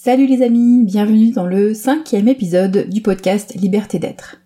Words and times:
Salut 0.00 0.26
les 0.26 0.42
amis, 0.42 0.84
bienvenue 0.84 1.32
dans 1.32 1.44
le 1.44 1.74
cinquième 1.74 2.28
épisode 2.28 2.88
du 2.88 3.00
podcast 3.00 3.56
Liberté 3.56 3.98
d'être. 3.98 4.36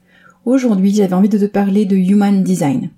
Aujourd'hui 0.46 0.94
j'avais 0.94 1.12
envie 1.12 1.28
de 1.28 1.36
te 1.36 1.44
parler 1.44 1.84
de 1.84 1.94
Human 1.94 2.42
Design. 2.42 2.88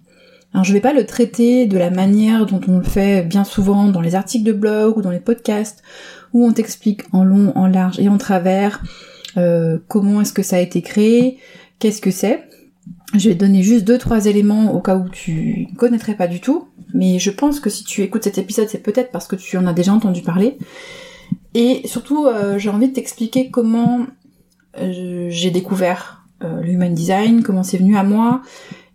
Alors 0.53 0.63
je 0.63 0.73
vais 0.73 0.81
pas 0.81 0.93
le 0.93 1.05
traiter 1.05 1.67
de 1.67 1.77
la 1.77 1.91
manière 1.91 2.47
dont 2.47 2.61
on 2.69 2.79
le 2.79 2.85
fait 2.85 3.23
bien 3.23 3.43
souvent 3.43 3.89
dans 3.89 4.01
les 4.01 4.15
articles 4.15 4.45
de 4.45 4.53
blog 4.53 4.97
ou 4.97 5.03
dans 5.03 5.11
les 5.11 5.19
podcasts, 5.19 5.83
où 6.33 6.47
on 6.47 6.53
t'explique 6.53 7.03
en 7.13 7.25
long, 7.25 7.51
en 7.57 7.67
large 7.67 7.99
et 7.99 8.09
en 8.09 8.19
travers 8.19 8.85
euh, 9.37 9.79
comment 9.89 10.21
est-ce 10.21 10.33
que 10.33 10.45
ça 10.45 10.55
a 10.55 10.61
été 10.61 10.81
créé, 10.81 11.39
qu'est-ce 11.81 12.01
que 12.01 12.13
c'est. 12.13 12.45
Je 13.17 13.31
vais 13.31 13.35
te 13.35 13.41
donner 13.41 13.65
juste 13.65 13.85
deux 13.85 13.99
trois 13.99 14.27
éléments 14.27 14.73
au 14.75 14.81
cas 14.81 14.95
où 14.95 15.09
tu 15.09 15.67
ne 15.73 15.77
connaîtrais 15.77 16.15
pas 16.15 16.29
du 16.29 16.41
tout, 16.41 16.69
mais 16.95 17.19
je 17.19 17.33
pense 17.33 17.59
que 17.59 17.69
si 17.69 17.83
tu 17.83 18.03
écoutes 18.03 18.23
cet 18.23 18.39
épisode, 18.39 18.69
c'est 18.69 18.79
peut-être 18.79 19.11
parce 19.11 19.27
que 19.27 19.35
tu 19.35 19.57
en 19.57 19.67
as 19.67 19.73
déjà 19.73 19.93
entendu 19.93 20.23
parler. 20.23 20.57
Et 21.55 21.87
surtout, 21.87 22.27
euh, 22.27 22.59
j'ai 22.59 22.69
envie 22.69 22.89
de 22.89 22.93
t'expliquer 22.93 23.51
comment 23.51 24.07
euh, 24.79 25.29
j'ai 25.31 25.51
découvert 25.51 26.27
euh, 26.43 26.61
l'human 26.61 26.93
design, 26.93 27.43
comment 27.43 27.63
c'est 27.63 27.79
venu 27.79 27.97
à 27.97 28.03
moi 28.03 28.43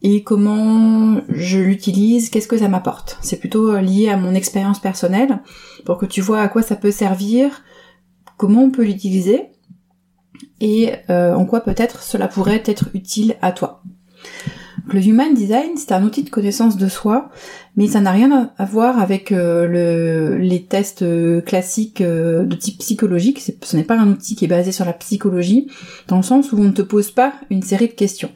et 0.01 0.23
comment 0.23 1.21
je 1.29 1.59
l'utilise, 1.59 2.29
qu'est-ce 2.29 2.47
que 2.47 2.57
ça 2.57 2.67
m'apporte. 2.67 3.17
C'est 3.21 3.39
plutôt 3.39 3.77
lié 3.77 4.09
à 4.09 4.17
mon 4.17 4.33
expérience 4.33 4.79
personnelle 4.79 5.39
pour 5.85 5.97
que 5.97 6.05
tu 6.05 6.21
vois 6.21 6.41
à 6.41 6.47
quoi 6.47 6.61
ça 6.61 6.77
peut 6.77 6.91
servir, 6.91 7.63
comment 8.37 8.63
on 8.63 8.71
peut 8.71 8.85
l'utiliser 8.85 9.47
et 10.61 10.93
en 11.09 11.45
quoi 11.45 11.59
peut-être 11.59 12.01
cela 12.01 12.29
pourrait 12.29 12.63
être 12.65 12.85
utile 12.93 13.35
à 13.41 13.51
toi. 13.51 13.83
Le 14.91 15.05
Human 15.05 15.33
Design, 15.33 15.71
c'est 15.75 15.91
un 15.91 16.03
outil 16.03 16.23
de 16.23 16.29
connaissance 16.29 16.77
de 16.77 16.87
soi, 16.87 17.29
mais 17.75 17.87
ça 17.87 18.01
n'a 18.01 18.11
rien 18.11 18.51
à 18.57 18.65
voir 18.65 18.99
avec 18.99 19.31
euh, 19.31 19.67
le, 19.67 20.37
les 20.37 20.63
tests 20.63 21.03
euh, 21.03 21.41
classiques 21.41 22.01
euh, 22.01 22.43
de 22.43 22.55
type 22.55 22.79
psychologique. 22.79 23.39
Ce 23.39 23.77
n'est 23.77 23.83
pas 23.83 23.97
un 23.99 24.09
outil 24.09 24.35
qui 24.35 24.45
est 24.45 24.49
basé 24.49 24.71
sur 24.71 24.85
la 24.85 24.93
psychologie, 24.93 25.67
dans 26.07 26.17
le 26.17 26.23
sens 26.23 26.51
où 26.51 26.57
on 26.57 26.65
ne 26.65 26.71
te 26.71 26.81
pose 26.81 27.11
pas 27.11 27.33
une 27.49 27.61
série 27.61 27.87
de 27.87 27.93
questions. 27.93 28.31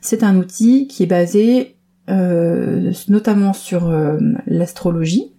C'est 0.00 0.22
un 0.22 0.36
outil 0.36 0.86
qui 0.86 1.02
est 1.02 1.06
basé 1.06 1.74
notamment 3.08 3.52
sur 3.52 3.92
l'astrologie, 4.46 5.34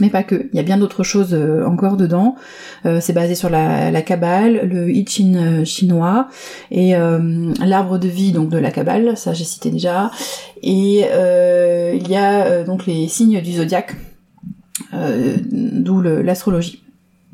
mais 0.00 0.10
pas 0.10 0.22
que. 0.22 0.48
Il 0.52 0.56
y 0.56 0.58
a 0.58 0.62
bien 0.62 0.78
d'autres 0.78 1.02
choses 1.02 1.32
euh, 1.32 1.64
encore 1.64 1.96
dedans. 1.96 2.36
Euh, 2.86 2.98
c'est 3.00 3.12
basé 3.12 3.34
sur 3.34 3.50
la, 3.50 3.90
la 3.90 4.02
Kabbale, 4.02 4.68
le 4.68 4.90
I 4.90 5.04
Ching 5.06 5.36
euh, 5.36 5.64
chinois 5.64 6.28
et 6.70 6.92
l'arbre 7.64 7.98
de 7.98 8.08
vie 8.08 8.32
donc 8.32 8.48
de 8.48 8.58
la 8.58 8.70
Kabbale, 8.70 9.16
ça 9.16 9.32
j'ai 9.32 9.44
cité 9.44 9.70
déjà. 9.70 10.10
Et 10.62 11.00
il 11.00 12.08
y 12.08 12.16
a 12.16 12.64
donc 12.64 12.86
les 12.86 13.08
signes 13.08 13.40
du 13.40 13.52
zodiaque, 13.52 13.96
d'où 14.92 16.00
l'astrologie. 16.02 16.82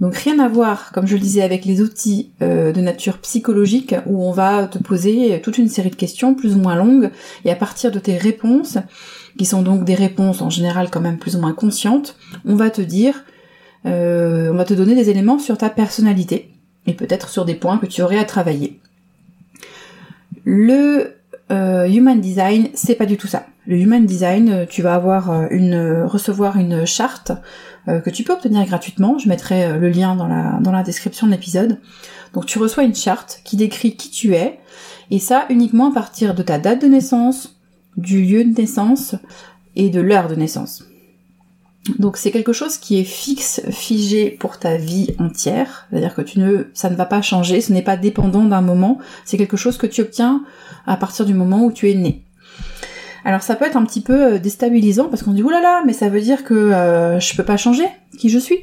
Donc 0.01 0.17
rien 0.17 0.39
à 0.41 0.49
voir, 0.49 0.91
comme 0.93 1.07
je 1.07 1.15
le 1.15 1.21
disais, 1.21 1.43
avec 1.43 1.65
les 1.65 1.81
outils 1.81 2.31
de 2.41 2.81
nature 2.81 3.19
psychologique 3.19 3.95
où 4.07 4.25
on 4.25 4.33
va 4.33 4.67
te 4.67 4.79
poser 4.79 5.41
toute 5.43 5.59
une 5.59 5.69
série 5.69 5.91
de 5.91 5.97
questions 5.97 6.35
plus 6.35 6.55
ou 6.55 6.59
moins 6.59 6.77
longues 6.77 7.11
et 7.45 7.51
à 7.51 7.57
partir 7.57 7.91
de 7.91 7.99
tes 7.99 8.17
réponses, 8.17 8.79
qui 9.39 9.47
sont 9.47 9.63
donc 9.63 9.85
des 9.85 9.95
réponses 9.95 10.43
en 10.43 10.51
général 10.51 10.91
quand 10.91 11.01
même 11.01 11.19
plus 11.19 11.37
ou 11.37 11.41
moins 11.41 11.53
conscientes, 11.53 12.17
on 12.45 12.55
va 12.55 12.71
te 12.71 12.81
dire, 12.81 13.25
euh, 13.87 14.51
on 14.53 14.57
va 14.57 14.65
te 14.65 14.75
donner 14.75 14.95
des 14.95 15.11
éléments 15.11 15.39
sur 15.39 15.59
ta 15.59 15.71
personnalité 15.71 16.51
et 16.87 16.95
peut-être 16.95 17.29
sur 17.29 17.45
des 17.45 17.55
points 17.55 17.79
que 17.79 17.87
tu 17.87 18.03
aurais 18.03 18.19
à 18.19 18.25
travailler. 18.25 18.81
Le 20.45 21.17
euh, 21.51 21.87
Human 21.87 22.21
Design, 22.21 22.69
c'est 22.75 22.95
pas 22.95 23.07
du 23.07 23.17
tout 23.17 23.27
ça. 23.27 23.47
Le 23.67 23.77
Human 23.77 24.05
Design, 24.05 24.51
euh, 24.51 24.67
tu 24.69 24.83
vas 24.83 24.95
avoir 24.95 25.51
une 25.51 26.05
recevoir 26.05 26.59
une 26.59 26.87
charte 26.87 27.33
que 27.87 28.09
tu 28.09 28.25
peux 28.25 28.33
obtenir 28.33 28.65
gratuitement. 28.65 29.19
Je 29.19 29.29
mettrai 29.29 29.79
le 29.79 29.91
lien 29.91 30.17
dans 30.17 30.27
la 30.27 30.59
dans 30.63 30.73
la 30.73 30.83
description 30.83 31.27
de 31.27 31.33
l'épisode. 31.33 31.81
Donc 32.33 32.47
tu 32.47 32.59
reçois 32.59 32.83
une 32.83 32.95
charte 32.95 33.43
qui 33.45 33.59
décrit 33.59 33.95
qui 33.95 34.11
tu 34.11 34.35
es 34.35 34.59
et 35.11 35.19
ça 35.19 35.45
uniquement 35.51 35.91
à 35.91 35.95
partir 35.95 36.35
de 36.35 36.43
ta 36.43 36.59
date 36.59 36.81
de 36.81 36.87
naissance, 36.87 37.57
du 37.97 38.23
lieu 38.23 38.45
de 38.45 38.59
naissance 38.59 39.15
et 39.77 39.91
de 39.91 40.01
l'heure 40.01 40.29
de 40.29 40.35
naissance. 40.35 40.85
Donc 41.99 42.17
c'est 42.17 42.31
quelque 42.31 42.55
chose 42.55 42.79
qui 42.79 42.99
est 42.99 43.05
fixe, 43.05 43.61
figé 43.71 44.31
pour 44.31 44.59
ta 44.59 44.77
vie 44.77 45.15
entière, 45.19 45.87
c'est-à-dire 45.91 46.15
que 46.15 46.23
tu 46.23 46.39
ne, 46.39 46.65
ça 46.73 46.89
ne 46.89 46.97
va 46.97 47.05
pas 47.05 47.21
changer, 47.21 47.61
ce 47.61 47.73
n'est 47.73 47.83
pas 47.83 47.99
dépendant 47.99 48.45
d'un 48.45 48.63
moment, 48.63 48.99
c'est 49.27 49.37
quelque 49.37 49.59
chose 49.59 49.77
que 49.77 49.87
tu 49.87 50.01
obtiens 50.01 50.45
à 50.87 50.97
partir 50.97 51.27
du 51.27 51.35
moment 51.35 51.65
où 51.65 51.73
tu 51.73 51.91
es 51.91 51.95
né. 51.95 52.23
Alors 53.27 53.43
ça 53.43 53.55
peut 53.57 53.67
être 53.67 53.77
un 53.77 53.85
petit 53.85 54.01
peu 54.01 54.35
euh, 54.35 54.39
déstabilisant 54.39 55.09
parce 55.09 55.23
qu'on 55.23 55.33
dit 55.33 55.43
oulala, 55.43 55.83
mais 55.87 55.93
ça 55.93 56.09
veut 56.09 56.21
dire 56.21 56.45
que 56.45 56.55
euh, 56.55 57.21
je 57.21 57.37
peux 57.37 57.43
pas 57.43 57.59
changer 57.59 57.87
qui 58.19 58.31
je 58.31 58.39
suis, 58.39 58.61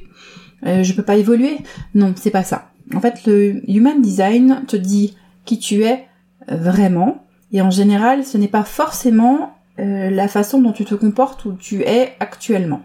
euh, 0.65 0.83
je 0.83 0.93
peux 0.93 1.03
pas 1.03 1.15
évoluer. 1.17 1.57
Non, 1.93 2.13
c'est 2.15 2.31
pas 2.31 2.43
ça. 2.43 2.69
En 2.95 3.01
fait, 3.01 3.25
le 3.25 3.61
Human 3.69 4.01
Design 4.01 4.63
te 4.67 4.75
dit 4.75 5.15
qui 5.45 5.59
tu 5.59 5.83
es 5.83 6.07
vraiment, 6.47 7.25
et 7.53 7.61
en 7.61 7.71
général, 7.71 8.23
ce 8.25 8.37
n'est 8.37 8.47
pas 8.47 8.63
forcément 8.63 9.55
euh, 9.79 10.09
la 10.09 10.27
façon 10.27 10.61
dont 10.61 10.71
tu 10.71 10.85
te 10.85 10.95
comportes 10.95 11.45
ou 11.45 11.53
tu 11.53 11.81
es 11.81 12.13
actuellement. 12.19 12.81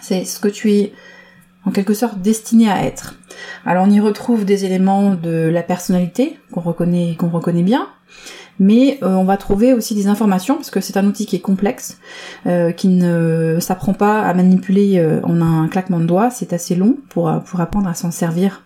C'est 0.00 0.24
ce 0.24 0.40
que 0.40 0.48
tu 0.48 0.72
es 0.72 0.92
en 1.64 1.70
quelque 1.70 1.94
sorte 1.94 2.20
destiné 2.20 2.70
à 2.70 2.84
être. 2.84 3.18
Alors 3.64 3.86
on 3.86 3.90
y 3.90 4.00
retrouve 4.00 4.44
des 4.44 4.64
éléments 4.64 5.14
de 5.14 5.50
la 5.52 5.62
personnalité 5.62 6.38
qu'on 6.52 6.60
reconnaît 6.60 7.16
qu'on 7.16 7.28
reconnaît 7.28 7.64
bien, 7.64 7.88
mais 8.60 8.98
euh, 9.02 9.14
on 9.14 9.24
va 9.24 9.36
trouver 9.36 9.72
aussi 9.72 9.94
des 9.94 10.06
informations 10.06 10.54
parce 10.54 10.70
que 10.70 10.80
c'est 10.80 10.96
un 10.96 11.06
outil 11.06 11.26
qui 11.26 11.36
est 11.36 11.40
complexe, 11.40 11.98
euh, 12.46 12.70
qui 12.70 12.88
ne 12.88 13.58
s'apprend 13.60 13.94
pas 13.94 14.22
à 14.22 14.32
manipuler 14.32 15.04
en 15.24 15.40
un 15.40 15.68
claquement 15.68 15.98
de 15.98 16.06
doigts, 16.06 16.30
c'est 16.30 16.52
assez 16.52 16.76
long 16.76 16.96
pour 17.08 17.32
pour 17.44 17.60
apprendre 17.60 17.88
à 17.88 17.94
s'en 17.94 18.12
servir 18.12 18.62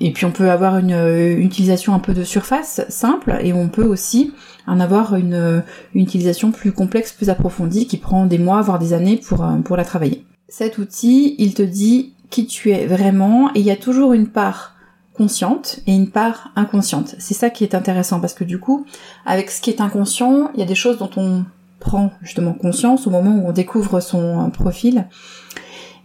et 0.00 0.12
puis 0.12 0.24
on 0.24 0.30
peut 0.30 0.50
avoir 0.50 0.78
une, 0.78 1.36
utilisation 1.38 1.94
un 1.94 1.98
peu 1.98 2.14
de 2.14 2.24
surface 2.24 2.82
simple 2.88 3.38
et 3.42 3.52
on 3.52 3.68
peut 3.68 3.84
aussi 3.84 4.32
en 4.66 4.80
avoir 4.80 5.16
une, 5.16 5.62
utilisation 5.94 6.50
plus 6.50 6.72
complexe, 6.72 7.12
plus 7.12 7.30
approfondie 7.30 7.86
qui 7.86 7.96
prend 7.96 8.26
des 8.26 8.38
mois 8.38 8.62
voire 8.62 8.78
des 8.78 8.92
années 8.92 9.16
pour, 9.16 9.44
euh, 9.44 9.56
pour 9.58 9.76
la 9.76 9.84
travailler. 9.84 10.24
Cet 10.48 10.78
outil, 10.78 11.34
il 11.38 11.54
te 11.54 11.62
dit 11.62 12.12
qui 12.30 12.46
tu 12.46 12.70
es 12.70 12.86
vraiment 12.86 13.50
et 13.54 13.60
il 13.60 13.66
y 13.66 13.70
a 13.70 13.76
toujours 13.76 14.12
une 14.12 14.28
part 14.28 14.74
consciente 15.14 15.80
et 15.86 15.94
une 15.94 16.10
part 16.10 16.50
inconsciente. 16.56 17.14
C'est 17.18 17.34
ça 17.34 17.50
qui 17.50 17.64
est 17.64 17.74
intéressant 17.74 18.20
parce 18.20 18.34
que 18.34 18.44
du 18.44 18.58
coup, 18.58 18.84
avec 19.26 19.50
ce 19.50 19.60
qui 19.60 19.70
est 19.70 19.80
inconscient, 19.80 20.50
il 20.54 20.60
y 20.60 20.62
a 20.62 20.66
des 20.66 20.74
choses 20.74 20.98
dont 20.98 21.10
on 21.16 21.44
prend 21.78 22.12
justement 22.22 22.52
conscience 22.52 23.06
au 23.06 23.10
moment 23.10 23.36
où 23.36 23.48
on 23.48 23.52
découvre 23.52 24.00
son 24.00 24.50
profil 24.50 25.06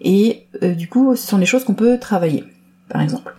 et 0.02 0.48
euh, 0.64 0.76
du 0.76 0.88
coup, 0.88 1.16
ce 1.16 1.28
sont 1.28 1.38
des 1.38 1.46
choses 1.46 1.64
qu'on 1.64 1.74
peut 1.74 2.00
travailler, 2.00 2.44
par 2.90 3.02
exemple. 3.02 3.36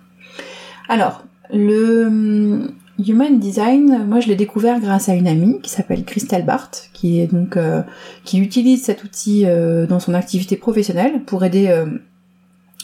Alors, 0.90 1.22
le 1.52 2.06
hum, 2.08 2.72
Human 2.98 3.38
Design, 3.38 4.06
moi 4.08 4.18
je 4.18 4.26
l'ai 4.26 4.34
découvert 4.34 4.80
grâce 4.80 5.08
à 5.08 5.14
une 5.14 5.28
amie 5.28 5.60
qui 5.62 5.70
s'appelle 5.70 6.04
Christelle 6.04 6.44
Barthes, 6.44 6.90
qui 6.92 7.20
est 7.20 7.28
donc 7.28 7.56
euh, 7.56 7.82
qui 8.24 8.40
utilise 8.40 8.82
cet 8.82 9.04
outil 9.04 9.44
euh, 9.46 9.86
dans 9.86 10.00
son 10.00 10.14
activité 10.14 10.56
professionnelle 10.56 11.22
pour 11.22 11.44
aider 11.44 11.68
euh, 11.68 11.86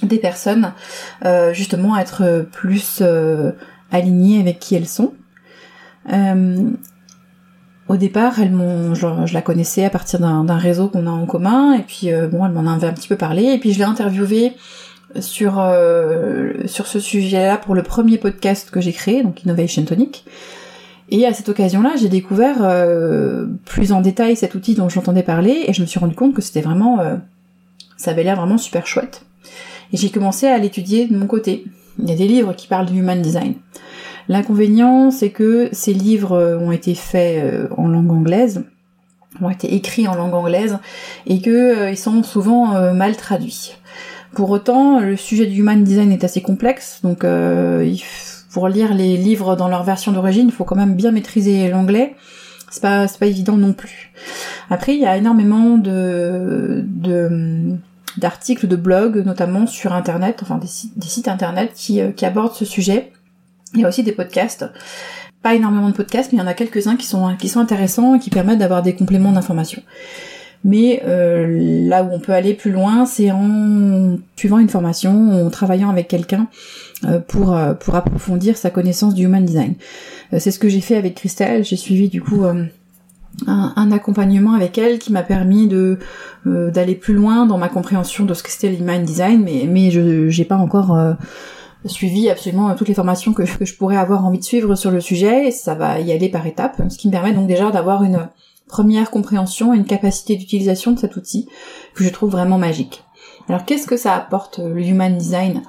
des 0.05 0.19
personnes 0.19 0.73
justement 1.53 1.95
à 1.95 2.03
être 2.03 2.47
plus 2.53 3.03
alignées 3.91 4.39
avec 4.39 4.61
qui 4.61 4.77
elles 4.77 4.87
sont. 4.87 5.15
au 7.89 7.97
départ, 7.97 8.39
elles 8.39 8.53
je, 8.93 9.35
la 9.35 9.43
connaissais 9.43 9.85
à 9.85 9.91
partir 9.91 10.21
d'un 10.21 10.59
réseau 10.59 10.89
qu'on 10.89 11.09
a 11.09 11.11
en 11.11 11.27
commun, 11.27 11.73
et 11.73 11.83
puis 11.83 12.11
bon, 12.31 12.45
elle 12.45 12.53
m'en 12.53 12.71
avait 12.71 12.87
un 12.87 12.93
petit 12.93 13.09
peu 13.09 13.17
parlé, 13.17 13.45
et 13.45 13.59
puis 13.59 13.73
je 13.73 13.79
l'ai 13.79 13.85
interviewée 13.85 14.53
sur 15.21 15.59
euh, 15.59 16.53
sur 16.67 16.87
ce 16.87 17.01
sujet-là 17.01 17.57
pour 17.57 17.75
le 17.75 17.83
premier 17.83 18.19
podcast 18.19 18.71
que 18.71 18.81
j'ai 18.81 18.93
créé, 18.93 19.23
donc 19.23 19.43
Innovation 19.45 19.85
Tonic. 19.85 20.25
Et 21.09 21.25
à 21.25 21.33
cette 21.33 21.49
occasion-là, 21.49 21.93
j'ai 22.01 22.09
découvert 22.09 22.57
euh, 22.63 23.47
plus 23.65 23.93
en 23.93 24.01
détail 24.01 24.37
cet 24.37 24.55
outil 24.55 24.75
dont 24.75 24.89
j'entendais 24.89 25.23
parler, 25.23 25.65
et 25.67 25.73
je 25.73 25.81
me 25.81 25.87
suis 25.87 26.01
rendu 26.01 26.15
compte 26.15 26.35
que 26.35 26.43
c'était 26.43 26.63
vraiment, 26.63 27.01
euh, 27.01 27.17
ça 27.97 28.11
avait 28.11 28.25
l'air 28.25 28.37
vraiment 28.37 28.59
super 28.59 28.87
chouette. 28.87 29.23
Et 29.93 29.97
j'ai 29.97 30.11
commencé 30.11 30.47
à 30.47 30.59
l'étudier 30.59 31.07
de 31.07 31.17
mon 31.17 31.27
côté. 31.27 31.65
Il 32.01 32.09
y 32.09 32.13
a 32.13 32.17
des 32.17 32.27
livres 32.27 32.55
qui 32.55 32.67
parlent 32.67 32.87
du 32.87 32.99
human 32.99 33.23
design. 33.23 33.55
L'inconvénient, 34.29 35.13
c'est 35.13 35.31
que 35.31 35.69
ces 35.71 35.95
livres 35.95 36.59
ont 36.61 36.73
été 36.73 36.97
faits 36.97 37.71
en 37.77 37.87
langue 37.87 38.11
anglaise, 38.11 38.65
ont 39.41 39.49
été 39.49 39.73
écrits 39.73 40.09
en 40.09 40.17
langue 40.17 40.35
anglaise, 40.35 40.79
et 41.27 41.41
que 41.41 41.89
ils 41.89 41.97
sont 41.97 42.25
souvent 42.25 42.93
mal 42.93 43.17
traduits. 43.17 43.77
Pour 44.35 44.51
autant, 44.51 45.01
le 45.01 45.17
sujet 45.17 45.47
du 45.47 45.61
human 45.61 45.83
design 45.83 46.13
est 46.13 46.25
assez 46.25 46.43
complexe, 46.43 47.01
donc 47.03 47.25
euh, 47.25 47.95
pour 48.51 48.69
lire 48.69 48.95
les 48.95 49.17
livres 49.17 49.57
dans 49.57 49.69
leur 49.69 49.85
version 49.85 50.13
d'origine, 50.13 50.47
il 50.47 50.53
faut 50.53 50.65
quand 50.65 50.77
même 50.77 50.95
bien 50.95 51.11
maîtriser 51.11 51.69
l'anglais. 51.69 52.15
C'est 52.71 52.83
pas 52.83 53.07
pas 53.07 53.27
évident 53.27 53.57
non 53.57 53.73
plus. 53.73 54.13
Après, 54.71 54.95
il 54.95 55.01
y 55.01 55.07
a 55.07 55.17
énormément 55.17 55.79
de 55.79 56.85
d'articles, 58.17 58.67
de 58.67 58.77
blogs, 58.77 59.25
notamment 59.25 59.67
sur 59.67 59.93
internet, 59.93 60.41
enfin 60.43 60.57
des 60.57 60.67
sites, 60.67 60.99
des 60.99 61.07
sites 61.07 61.29
internet 61.29 61.73
qui, 61.75 62.01
euh, 62.01 62.13
qui 62.13 62.25
abordent 62.25 62.55
ce 62.55 62.65
sujet. 62.65 63.13
Il 63.75 63.81
y 63.81 63.85
a 63.85 63.89
aussi 63.89 64.03
des 64.03 64.13
podcasts. 64.13 64.65
Pas 65.43 65.55
énormément 65.55 65.91
de 65.91 65.95
podcasts, 65.95 66.33
mais 66.33 66.39
il 66.39 66.41
y 66.41 66.45
en 66.45 66.47
a 66.47 66.55
quelques-uns 66.55 66.97
qui 66.97 67.07
sont 67.07 67.37
qui 67.37 67.49
sont 67.49 67.61
intéressants 67.61 68.15
et 68.15 68.19
qui 68.19 68.31
permettent 68.31 68.59
d'avoir 68.59 68.83
des 68.83 68.95
compléments 68.95 69.33
d'information. 69.33 69.83
Mais 70.67 71.01
euh, 71.07 71.87
là 71.89 72.03
où 72.03 72.09
on 72.13 72.19
peut 72.19 72.33
aller 72.33 72.53
plus 72.53 72.73
loin, 72.73 73.07
c'est 73.07 73.31
en 73.31 74.19
suivant 74.35 74.59
une 74.59 74.69
formation, 74.69 75.47
en 75.47 75.49
travaillant 75.49 75.91
avec 75.91 76.09
quelqu'un 76.09 76.49
euh, 77.05 77.21
pour 77.21 77.57
euh, 77.57 77.73
pour 77.73 77.95
approfondir 77.95 78.57
sa 78.57 78.71
connaissance 78.71 79.15
du 79.15 79.27
human 79.27 79.45
design. 79.45 79.75
c'est 80.37 80.51
ce 80.51 80.59
que 80.59 80.69
j'ai 80.69 80.81
fait 80.81 80.97
avec 80.97 81.15
Christelle. 81.15 81.65
J'ai 81.65 81.77
suivi 81.77 82.09
du 82.09 82.21
coup 82.21 82.43
un, 82.45 82.67
un, 83.47 83.93
accompagnement 83.93 84.55
avec 84.55 84.77
elle 84.77 84.99
qui 84.99 85.13
m'a 85.13 85.23
permis 85.23 85.69
de 85.69 86.01
d'aller 86.45 86.97
plus 86.97 87.15
loin 87.15 87.47
dans 87.47 87.59
ma 87.59 87.69
compréhension 87.69 88.25
de 88.25 88.35
ce 88.35 88.43
que 88.43 88.51
c'était 88.51 88.69
l'human 88.69 89.05
design, 89.05 89.45
mais 89.45 89.69
mais 89.69 89.93
je 89.93 90.29
j'ai 90.31 90.45
pas 90.45 90.57
encore 90.57 90.99
suivi 91.85 92.29
absolument 92.29 92.75
toutes 92.75 92.89
les 92.89 92.95
formations 92.95 93.33
que, 93.33 93.43
que, 93.43 93.65
je 93.65 93.77
pourrais 93.77 93.99
avoir 93.99 94.25
envie 94.25 94.41
de 94.41 94.45
suivre 94.45 94.75
sur 94.75 94.91
le 94.91 95.01
sujet, 95.01 95.47
et 95.47 95.51
ça 95.53 95.77
va 95.77 96.01
y 96.01 96.11
aller 96.11 96.29
par 96.29 96.45
étapes, 96.45 96.83
ce 96.89 96.99
qui 96.99 97.07
me 97.07 97.13
permet 97.13 97.33
donc 97.33 97.47
déjà 97.47 97.71
d'avoir 97.71 98.03
une 98.03 98.27
première 98.69 99.11
compréhension 99.11 99.73
et 99.73 99.77
une 99.77 99.85
capacité 99.85 100.37
d'utilisation 100.37 100.93
de 100.93 100.99
cet 100.99 101.17
outil 101.17 101.49
que 101.95 102.05
je 102.05 102.11
trouve 102.11 102.31
vraiment 102.31 102.59
magique. 102.59 103.05
Alors 103.49 103.65
qu'est-ce 103.65 103.87
que 103.87 103.97
ça 103.97 104.15
apporte 104.15 104.59
le 104.59 104.83
Human 104.83 105.17
Design? 105.17 105.63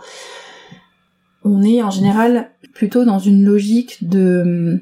On 1.43 1.63
est 1.63 1.81
en 1.83 1.91
général 1.91 2.51
plutôt 2.73 3.05
dans 3.05 3.19
une 3.19 3.43
logique 3.43 4.07
de 4.07 4.81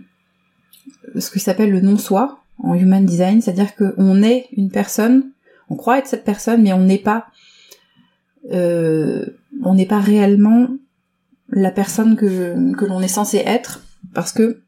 euh, 1.16 1.20
ce 1.20 1.30
que 1.30 1.40
s'appelle 1.40 1.72
le 1.72 1.82
non-soi 1.82 2.40
en 2.60 2.74
Human 2.74 3.06
Design, 3.06 3.42
c'est-à-dire 3.42 3.76
qu'on 3.76 4.24
est 4.24 4.48
une 4.56 4.72
personne, 4.72 5.32
on 5.70 5.76
croit 5.76 6.00
être 6.00 6.08
cette 6.08 6.24
personne, 6.24 6.62
mais 6.62 6.74
on 6.74 6.84
n'est 6.84 6.98
pas, 6.98 7.28
euh, 8.52 9.26
on 9.64 9.76
n'est 9.76 9.86
pas 9.86 10.00
réellement 10.00 10.70
la 11.50 11.72
personne 11.72 12.16
que, 12.16 12.74
que 12.74 12.86
l'on 12.86 13.02
est 13.02 13.08
censé 13.08 13.38
être, 13.46 13.82
parce 14.14 14.32
que 14.32 14.62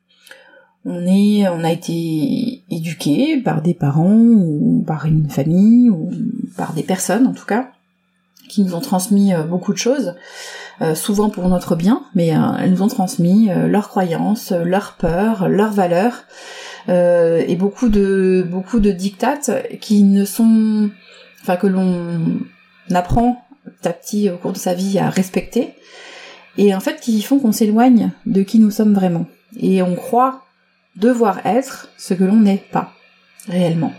on 0.88 1.06
est, 1.06 1.48
on 1.50 1.64
a 1.66 1.72
été 1.72 2.64
éduqué 2.70 3.38
par 3.38 3.62
des 3.62 3.74
parents 3.74 4.16
ou 4.16 4.84
par 4.88 5.06
une 5.06 5.30
famille 5.30 5.90
ou 5.90 6.10
par 6.56 6.74
des 6.74 6.84
personnes 6.84 7.28
en 7.28 7.34
tout 7.34 7.46
cas 7.46 7.72
qui 8.48 8.64
nous 8.64 8.76
ont 8.76 8.80
transmis 8.80 9.34
euh, 9.34 9.44
beaucoup 9.44 9.74
de 9.74 9.78
choses, 9.78 10.16
euh, 10.82 10.96
souvent 10.96 11.30
pour 11.30 11.48
notre 11.50 11.76
bien, 11.76 12.04
mais 12.16 12.36
euh, 12.36 12.40
elles 12.60 12.72
nous 12.72 12.82
ont 12.82 12.88
transmis 12.88 13.50
leurs 13.50 13.90
croyances, 13.90 14.52
leurs 14.52 14.94
peurs, 14.94 15.50
leurs 15.50 15.72
valeurs 15.72 16.24
et 16.90 17.58
beaucoup 17.58 17.90
de 17.90 18.48
beaucoup 18.50 18.80
de 18.80 18.92
dictates 18.92 19.52
qui 19.82 20.04
ne 20.04 20.24
sont, 20.24 20.90
enfin 21.42 21.58
que 21.58 21.68
l'on 21.68 22.22
apprend 22.96 23.44
petit 23.66 23.88
à 23.90 23.92
petit 23.92 24.30
au 24.30 24.38
cours 24.38 24.54
de 24.54 24.58
sa 24.58 24.74
vie 24.74 24.98
à 24.98 25.10
respecter 25.10 25.74
et 26.58 26.74
en 26.74 26.80
fait 26.80 27.02
qui 27.02 27.22
font 27.24 27.40
qu'on 27.40 27.52
s'éloigne 27.52 28.12
de 28.26 28.42
qui 28.42 28.60
nous 28.60 28.72
sommes 28.72 28.94
vraiment. 28.94 29.26
Et 29.60 29.82
on 29.82 29.96
croit 29.96 30.44
devoir 30.98 31.46
être 31.46 31.90
ce 31.98 32.14
que 32.14 32.24
l'on 32.24 32.38
n'est 32.38 32.64
pas 32.72 32.94
réellement. 33.48 33.94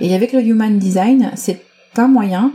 Et 0.00 0.14
avec 0.14 0.32
le 0.32 0.40
Human 0.40 0.78
Design, 0.78 1.32
c'est 1.36 1.62
un 1.96 2.08
moyen 2.08 2.52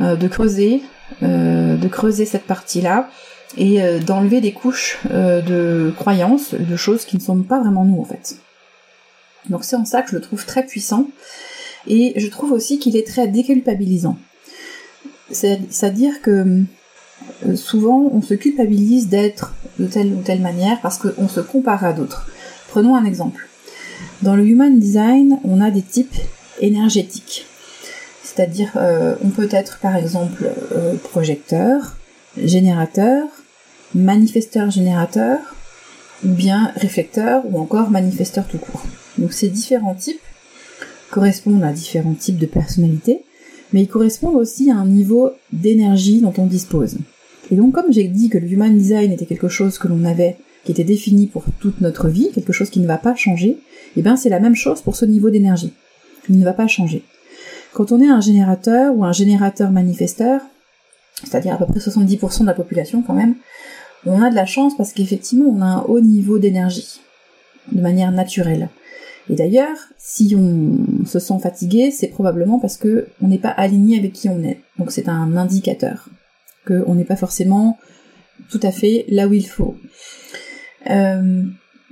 euh, 0.00 0.16
de 0.16 0.28
creuser, 0.28 0.82
euh, 1.22 1.76
de 1.76 1.88
creuser 1.88 2.24
cette 2.24 2.44
partie-là 2.44 3.10
et 3.56 3.82
euh, 3.82 3.98
d'enlever 3.98 4.40
des 4.40 4.52
couches 4.52 4.98
de 5.10 5.92
croyances, 5.96 6.54
de 6.54 6.76
choses 6.76 7.04
qui 7.04 7.16
ne 7.16 7.22
sont 7.22 7.42
pas 7.42 7.60
vraiment 7.60 7.84
nous 7.84 8.00
en 8.00 8.04
fait. 8.04 8.36
Donc 9.50 9.64
c'est 9.64 9.76
en 9.76 9.84
ça 9.84 10.02
que 10.02 10.10
je 10.10 10.16
le 10.16 10.22
trouve 10.22 10.46
très 10.46 10.64
puissant 10.64 11.08
et 11.86 12.14
je 12.16 12.26
trouve 12.28 12.52
aussi 12.52 12.78
qu'il 12.78 12.96
est 12.96 13.06
très 13.06 13.28
déculpabilisant. 13.28 14.16
C'est-à-dire 15.30 16.20
que 16.22 16.62
souvent 17.54 18.10
on 18.12 18.22
se 18.22 18.34
culpabilise 18.34 19.08
d'être 19.08 19.54
de 19.78 19.86
telle 19.86 20.12
ou 20.12 20.22
telle 20.22 20.40
manière 20.40 20.80
parce 20.80 20.98
qu'on 20.98 21.28
se 21.28 21.40
compare 21.40 21.84
à 21.84 21.92
d'autres. 21.92 22.26
Prenons 22.72 22.96
un 22.96 23.04
exemple. 23.04 23.50
Dans 24.22 24.34
le 24.34 24.46
Human 24.46 24.78
Design, 24.78 25.38
on 25.44 25.60
a 25.60 25.70
des 25.70 25.82
types 25.82 26.16
énergétiques. 26.58 27.44
C'est-à-dire, 28.24 28.70
euh, 28.76 29.14
on 29.22 29.28
peut 29.28 29.48
être 29.50 29.78
par 29.80 29.94
exemple 29.94 30.50
euh, 30.74 30.94
projecteur, 30.94 31.98
générateur, 32.42 33.28
manifesteur-générateur, 33.94 35.38
ou 36.24 36.28
bien 36.28 36.72
réflecteur, 36.76 37.42
ou 37.44 37.60
encore 37.60 37.90
manifesteur 37.90 38.46
tout 38.48 38.56
court. 38.56 38.84
Donc 39.18 39.34
ces 39.34 39.48
différents 39.48 39.94
types 39.94 40.22
correspondent 41.10 41.64
à 41.64 41.72
différents 41.72 42.14
types 42.14 42.38
de 42.38 42.46
personnalités, 42.46 43.20
mais 43.74 43.82
ils 43.82 43.88
correspondent 43.88 44.36
aussi 44.36 44.70
à 44.70 44.76
un 44.76 44.86
niveau 44.86 45.32
d'énergie 45.52 46.22
dont 46.22 46.32
on 46.38 46.46
dispose. 46.46 46.96
Et 47.50 47.54
donc 47.56 47.74
comme 47.74 47.92
j'ai 47.92 48.04
dit 48.04 48.30
que 48.30 48.38
le 48.38 48.50
Human 48.50 48.74
Design 48.74 49.12
était 49.12 49.26
quelque 49.26 49.48
chose 49.48 49.76
que 49.76 49.88
l'on 49.88 50.06
avait 50.06 50.38
qui 50.64 50.72
était 50.72 50.84
défini 50.84 51.26
pour 51.26 51.44
toute 51.60 51.80
notre 51.80 52.08
vie, 52.08 52.30
quelque 52.32 52.52
chose 52.52 52.70
qui 52.70 52.80
ne 52.80 52.86
va 52.86 52.98
pas 52.98 53.14
changer, 53.14 53.50
et 53.50 53.60
eh 53.96 54.02
bien 54.02 54.16
c'est 54.16 54.28
la 54.28 54.40
même 54.40 54.54
chose 54.54 54.80
pour 54.80 54.96
ce 54.96 55.04
niveau 55.04 55.30
d'énergie. 55.30 55.72
Il 56.28 56.38
ne 56.38 56.44
va 56.44 56.52
pas 56.52 56.68
changer. 56.68 57.02
Quand 57.72 57.90
on 57.90 58.00
est 58.00 58.08
un 58.08 58.20
générateur 58.20 58.94
ou 58.94 59.04
un 59.04 59.12
générateur 59.12 59.70
manifesteur, 59.70 60.40
c'est-à-dire 61.24 61.54
à 61.54 61.58
peu 61.58 61.66
près 61.66 61.80
70% 61.80 62.42
de 62.42 62.46
la 62.46 62.54
population 62.54 63.02
quand 63.02 63.14
même, 63.14 63.34
on 64.06 64.22
a 64.22 64.30
de 64.30 64.34
la 64.34 64.46
chance 64.46 64.76
parce 64.76 64.92
qu'effectivement 64.92 65.50
on 65.50 65.60
a 65.62 65.66
un 65.66 65.82
haut 65.82 66.00
niveau 66.00 66.38
d'énergie, 66.38 67.00
de 67.70 67.80
manière 67.80 68.12
naturelle. 68.12 68.68
Et 69.30 69.34
d'ailleurs, 69.34 69.76
si 69.98 70.34
on 70.36 71.06
se 71.06 71.18
sent 71.18 71.38
fatigué, 71.40 71.90
c'est 71.90 72.08
probablement 72.08 72.58
parce 72.58 72.76
que 72.76 73.06
on 73.22 73.28
n'est 73.28 73.38
pas 73.38 73.50
aligné 73.50 73.98
avec 73.98 74.12
qui 74.12 74.28
on 74.28 74.42
est. 74.42 74.60
Donc 74.78 74.90
c'est 74.90 75.08
un 75.08 75.36
indicateur 75.36 76.08
qu'on 76.66 76.94
n'est 76.94 77.04
pas 77.04 77.16
forcément 77.16 77.78
tout 78.50 78.60
à 78.62 78.72
fait 78.72 79.04
là 79.08 79.28
où 79.28 79.32
il 79.32 79.46
faut. 79.46 79.76
Euh, 80.90 81.42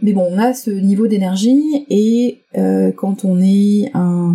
mais 0.03 0.13
bon, 0.13 0.27
on 0.31 0.39
a 0.39 0.55
ce 0.55 0.71
niveau 0.71 1.07
d'énergie 1.07 1.87
et 1.91 2.43
euh, 2.57 2.93
quand 2.93 3.25
on 3.25 3.41
est 3.41 3.91
un 3.95 4.35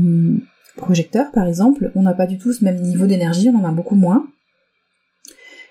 projecteur, 0.77 1.31
par 1.31 1.47
exemple, 1.47 1.91
on 1.95 2.03
n'a 2.03 2.13
pas 2.13 2.27
du 2.27 2.37
tout 2.37 2.53
ce 2.53 2.63
même 2.63 2.79
niveau 2.81 3.07
d'énergie, 3.07 3.49
on 3.49 3.57
en 3.57 3.65
a 3.65 3.71
beaucoup 3.71 3.95
moins. 3.95 4.27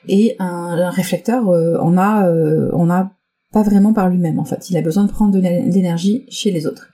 Et 0.08 0.36
un, 0.38 0.90
réflecteur 0.90 1.48
euh, 1.48 1.78
en 1.78 1.96
a, 1.96 2.30
on 2.72 2.90
a 2.90 3.10
pas 3.52 3.62
vraiment 3.62 3.92
par 3.92 4.08
lui-même 4.08 4.38
en 4.38 4.44
fait. 4.44 4.68
Il 4.70 4.76
a 4.76 4.82
besoin 4.82 5.04
de 5.04 5.10
prendre 5.10 5.32
de 5.32 5.40
l'énergie 5.40 6.26
chez 6.28 6.50
les 6.50 6.66
autres. 6.66 6.90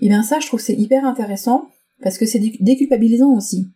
Et 0.00 0.08
bien 0.08 0.22
ça, 0.22 0.38
je 0.40 0.46
trouve 0.46 0.60
c'est 0.60 0.74
hyper 0.74 1.04
intéressant 1.04 1.68
parce 2.02 2.16
que 2.16 2.26
c'est 2.26 2.40
déculpabilisant 2.60 3.34
aussi. 3.34 3.66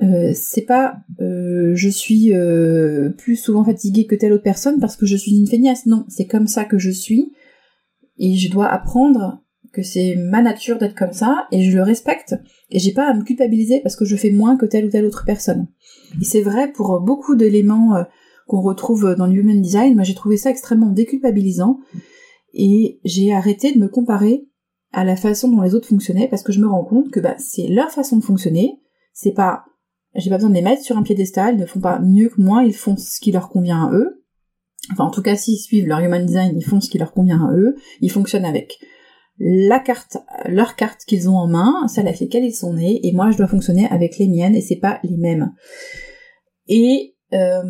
Euh, 0.00 0.30
c'est 0.32 0.62
pas 0.62 0.98
euh, 1.20 1.72
je 1.74 1.88
suis 1.88 2.32
euh, 2.32 3.10
plus 3.10 3.34
souvent 3.34 3.64
fatiguée 3.64 4.06
que 4.06 4.14
telle 4.14 4.32
autre 4.32 4.44
personne 4.44 4.78
parce 4.78 4.96
que 4.96 5.06
je 5.06 5.16
suis 5.16 5.36
une 5.36 5.46
feignasse. 5.46 5.86
Non, 5.86 6.04
c'est 6.08 6.26
comme 6.26 6.46
ça 6.46 6.64
que 6.64 6.78
je 6.78 6.90
suis 6.90 7.32
et 8.18 8.36
je 8.36 8.50
dois 8.50 8.66
apprendre 8.66 9.42
que 9.72 9.82
c'est 9.82 10.16
ma 10.16 10.40
nature 10.40 10.78
d'être 10.78 10.94
comme 10.94 11.12
ça 11.12 11.46
et 11.50 11.62
je 11.62 11.76
le 11.76 11.82
respecte 11.82 12.36
et 12.70 12.78
j'ai 12.78 12.92
pas 12.92 13.08
à 13.08 13.14
me 13.14 13.22
culpabiliser 13.22 13.80
parce 13.80 13.96
que 13.96 14.04
je 14.04 14.16
fais 14.16 14.30
moins 14.30 14.56
que 14.56 14.66
telle 14.66 14.86
ou 14.86 14.90
telle 14.90 15.04
autre 15.04 15.24
personne. 15.26 15.66
Et 16.20 16.24
c'est 16.24 16.42
vrai 16.42 16.70
pour 16.72 17.00
beaucoup 17.00 17.34
d'éléments 17.34 18.04
qu'on 18.46 18.62
retrouve 18.62 19.14
dans 19.16 19.26
le 19.26 19.34
human 19.34 19.60
design, 19.60 19.94
moi 19.94 20.04
j'ai 20.04 20.14
trouvé 20.14 20.36
ça 20.36 20.50
extrêmement 20.50 20.90
déculpabilisant 20.90 21.80
et 22.54 22.98
j'ai 23.04 23.32
arrêté 23.32 23.72
de 23.72 23.78
me 23.78 23.88
comparer 23.88 24.48
à 24.92 25.04
la 25.04 25.16
façon 25.16 25.48
dont 25.50 25.60
les 25.60 25.74
autres 25.74 25.88
fonctionnaient 25.88 26.28
parce 26.28 26.42
que 26.42 26.52
je 26.52 26.60
me 26.60 26.68
rends 26.68 26.84
compte 26.84 27.10
que 27.10 27.20
bah, 27.20 27.34
c'est 27.38 27.68
leur 27.68 27.90
façon 27.90 28.16
de 28.16 28.24
fonctionner, 28.24 28.80
c'est 29.12 29.34
pas 29.34 29.64
j'ai 30.14 30.30
pas 30.30 30.36
besoin 30.36 30.50
de 30.50 30.54
les 30.54 30.62
mettre 30.62 30.82
sur 30.82 30.96
un 30.96 31.02
piédestal, 31.02 31.54
ils 31.54 31.60
ne 31.60 31.66
font 31.66 31.80
pas 31.80 31.98
mieux 32.00 32.28
que 32.28 32.40
moi, 32.40 32.64
ils 32.64 32.74
font 32.74 32.96
ce 32.96 33.20
qui 33.20 33.32
leur 33.32 33.48
convient 33.48 33.86
à 33.86 33.92
eux. 33.92 34.24
Enfin, 34.92 35.04
en 35.04 35.10
tout 35.10 35.22
cas, 35.22 35.36
s'ils 35.36 35.58
suivent 35.58 35.86
leur 35.86 36.00
human 36.00 36.24
design, 36.24 36.54
ils 36.56 36.64
font 36.64 36.80
ce 36.80 36.88
qui 36.88 36.98
leur 36.98 37.12
convient 37.12 37.46
à 37.46 37.52
eux. 37.52 37.76
Ils 38.00 38.10
fonctionnent 38.10 38.44
avec 38.44 38.78
la 39.38 39.78
carte, 39.78 40.18
leur 40.46 40.76
carte 40.76 41.04
qu'ils 41.06 41.28
ont 41.28 41.36
en 41.36 41.46
main, 41.46 41.86
celle 41.88 42.08
avec 42.08 42.20
laquelle 42.20 42.44
ils 42.44 42.54
sont 42.54 42.74
nés, 42.74 43.06
et 43.06 43.12
moi, 43.12 43.30
je 43.30 43.36
dois 43.36 43.46
fonctionner 43.46 43.86
avec 43.86 44.18
les 44.18 44.28
miennes, 44.28 44.54
et 44.54 44.60
c'est 44.60 44.76
pas 44.76 44.98
les 45.04 45.16
mêmes. 45.16 45.52
Et 46.66 47.14
euh, 47.34 47.62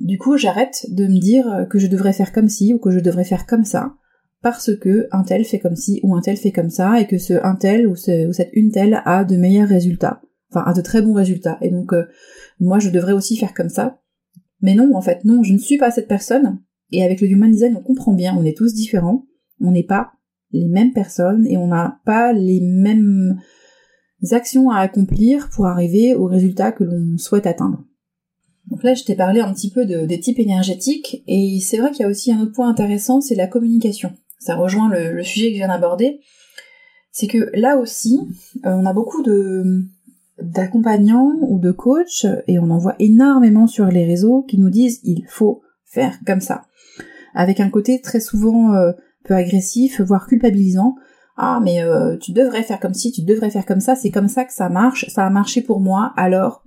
du 0.00 0.16
coup, 0.18 0.36
j'arrête 0.36 0.86
de 0.90 1.06
me 1.06 1.18
dire 1.18 1.66
que 1.68 1.78
je 1.78 1.88
devrais 1.88 2.12
faire 2.12 2.32
comme 2.32 2.48
ci 2.48 2.72
ou 2.72 2.78
que 2.78 2.90
je 2.90 3.00
devrais 3.00 3.24
faire 3.24 3.46
comme 3.46 3.64
ça, 3.64 3.94
parce 4.40 4.74
que 4.76 5.08
un 5.10 5.24
tel 5.24 5.44
fait 5.44 5.58
comme 5.58 5.76
ci 5.76 6.00
ou 6.04 6.14
un 6.14 6.20
tel 6.20 6.36
fait 6.36 6.52
comme 6.52 6.70
ça, 6.70 7.00
et 7.00 7.06
que 7.06 7.18
ce 7.18 7.34
un 7.44 7.56
tel 7.56 7.86
ou, 7.86 7.92
ou 7.92 8.32
cette 8.32 8.50
une 8.52 8.70
telle 8.70 9.02
a 9.04 9.24
de 9.24 9.36
meilleurs 9.36 9.68
résultats 9.68 10.22
enfin 10.50 10.62
à 10.66 10.72
de 10.72 10.80
très 10.80 11.02
bons 11.02 11.14
résultats. 11.14 11.58
Et 11.60 11.70
donc 11.70 11.92
euh, 11.92 12.04
moi 12.60 12.78
je 12.78 12.90
devrais 12.90 13.12
aussi 13.12 13.36
faire 13.36 13.54
comme 13.54 13.68
ça. 13.68 14.00
Mais 14.60 14.74
non, 14.74 14.94
en 14.94 15.00
fait, 15.00 15.24
non, 15.24 15.42
je 15.42 15.52
ne 15.52 15.58
suis 15.58 15.78
pas 15.78 15.90
cette 15.90 16.08
personne. 16.08 16.60
Et 16.90 17.04
avec 17.04 17.20
le 17.20 17.28
human 17.28 17.50
design, 17.50 17.76
on 17.76 17.82
comprend 17.82 18.12
bien, 18.12 18.36
on 18.36 18.44
est 18.44 18.56
tous 18.56 18.74
différents, 18.74 19.26
on 19.60 19.70
n'est 19.70 19.84
pas 19.84 20.12
les 20.52 20.66
mêmes 20.66 20.92
personnes 20.92 21.46
et 21.46 21.56
on 21.56 21.66
n'a 21.68 22.00
pas 22.04 22.32
les 22.32 22.60
mêmes 22.60 23.38
actions 24.32 24.70
à 24.70 24.78
accomplir 24.78 25.48
pour 25.50 25.66
arriver 25.66 26.14
au 26.14 26.24
résultat 26.24 26.72
que 26.72 26.84
l'on 26.84 27.18
souhaite 27.18 27.46
atteindre. 27.46 27.84
Donc 28.66 28.82
là, 28.82 28.94
je 28.94 29.04
t'ai 29.04 29.14
parlé 29.14 29.40
un 29.40 29.52
petit 29.52 29.70
peu 29.70 29.86
de, 29.86 30.04
des 30.04 30.20
types 30.20 30.38
énergétiques, 30.38 31.22
et 31.26 31.58
c'est 31.60 31.78
vrai 31.78 31.90
qu'il 31.90 32.00
y 32.00 32.04
a 32.04 32.08
aussi 32.08 32.32
un 32.32 32.40
autre 32.40 32.52
point 32.52 32.68
intéressant, 32.68 33.20
c'est 33.20 33.34
la 33.34 33.46
communication. 33.46 34.12
Ça 34.38 34.56
rejoint 34.56 34.90
le, 34.90 35.22
sujet 35.22 35.48
que 35.48 35.52
je 35.54 35.58
viens 35.58 35.68
d'aborder. 35.68 36.20
C'est 37.10 37.26
que 37.26 37.50
là 37.54 37.78
aussi, 37.78 38.20
euh, 38.66 38.70
on 38.72 38.84
a 38.84 38.92
beaucoup 38.92 39.22
de, 39.22 39.86
d'accompagnants 40.40 41.34
ou 41.40 41.58
de 41.58 41.72
coachs, 41.72 42.26
et 42.46 42.58
on 42.58 42.70
en 42.70 42.78
voit 42.78 42.96
énormément 42.98 43.66
sur 43.66 43.86
les 43.86 44.06
réseaux, 44.06 44.42
qui 44.42 44.58
nous 44.58 44.70
disent 44.70 45.00
il 45.04 45.24
faut 45.28 45.62
faire 45.84 46.18
comme 46.26 46.40
ça. 46.40 46.66
Avec 47.34 47.60
un 47.60 47.70
côté 47.70 48.00
très 48.00 48.20
souvent 48.20 48.74
euh, 48.74 48.92
peu 49.24 49.34
agressif, 49.34 50.00
voire 50.00 50.26
culpabilisant. 50.26 50.94
ah 51.36 51.60
mais 51.62 51.82
euh, 51.82 52.16
tu 52.16 52.32
devrais 52.32 52.62
faire 52.62 52.80
comme 52.80 52.94
ci, 52.94 53.12
tu 53.12 53.22
devrais 53.22 53.50
faire 53.50 53.66
comme 53.66 53.80
ça, 53.80 53.94
c'est 53.94 54.10
comme 54.10 54.28
ça 54.28 54.44
que 54.44 54.52
ça 54.52 54.68
marche, 54.68 55.06
ça 55.08 55.26
a 55.26 55.30
marché 55.30 55.62
pour 55.62 55.80
moi, 55.80 56.12
alors 56.16 56.64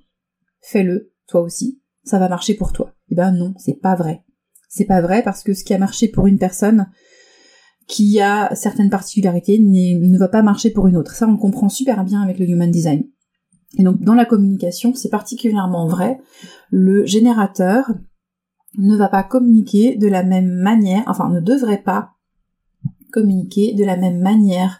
fais-le 0.62 1.12
toi 1.28 1.42
aussi, 1.42 1.82
ça 2.04 2.20
va 2.20 2.30
marcher 2.30 2.54
pour 2.56 2.74
toi. 2.74 2.94
Eh 3.10 3.16
ben 3.16 3.32
non, 3.32 3.54
c'est 3.58 3.80
pas 3.80 3.96
vrai. 3.96 4.24
C'est 4.70 4.86
pas 4.86 5.02
vrai 5.02 5.22
parce 5.24 5.44
que 5.44 5.54
ce 5.54 5.64
qui 5.64 5.74
a 5.74 5.78
marché 5.78 6.08
pour 6.08 6.28
une 6.28 6.38
personne 6.38 6.90
qui 7.88 8.22
a 8.22 8.54
certaines 8.56 8.90
particularités 8.90 9.60
ne 9.60 10.18
va 10.18 10.30
pas 10.30 10.42
marcher 10.42 10.70
pour 10.70 10.88
une 10.88 10.96
autre. 10.96 11.14
Ça 11.14 11.28
on 11.28 11.38
comprend 11.38 11.68
super 11.68 12.04
bien 12.06 12.22
avec 12.22 12.40
le 12.40 12.48
human 12.48 12.72
design. 12.72 13.04
Et 13.78 13.84
donc 13.84 14.02
dans 14.02 14.14
la 14.14 14.26
communication, 14.26 14.94
c'est 14.94 15.10
particulièrement 15.10 15.88
vrai. 15.88 16.20
Le 16.70 17.06
générateur 17.06 17.92
ne 18.78 18.96
va 18.96 19.10
pas 19.10 19.24
communiquer 19.24 19.96
de 19.96 20.08
la 20.08 20.24
même 20.24 20.52
manière, 20.52 21.04
enfin 21.08 21.30
ne 21.30 21.40
devrait 21.40 21.82
pas 21.82 22.12
communiquer 23.12 23.74
de 23.74 23.84
la 23.84 23.98
même 23.98 24.20
manière 24.20 24.80